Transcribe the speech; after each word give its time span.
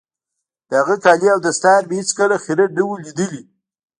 د 0.67 0.71
هغه 0.81 0.95
کالي 1.03 1.27
او 1.33 1.39
دستار 1.47 1.81
مې 1.89 1.95
هېڅ 1.99 2.09
کله 2.19 2.35
خيرن 2.43 2.69
نه 2.77 2.83
وو 2.87 3.01
ليدلي. 3.03 3.43